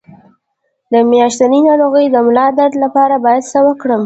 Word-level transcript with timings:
د 0.91 0.93
میاشتنۍ 1.11 1.59
ناروغۍ 1.67 2.05
د 2.11 2.15
ملا 2.27 2.47
درد 2.57 2.73
لپاره 2.83 3.15
باید 3.25 3.43
څه 3.51 3.59
وکړم؟ 3.67 3.99